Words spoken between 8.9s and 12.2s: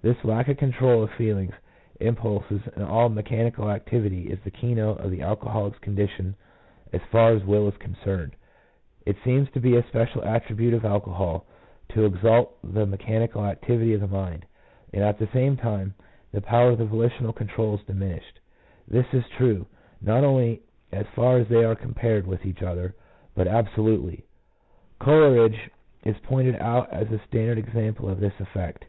It seems to be a special attribute of alcohol to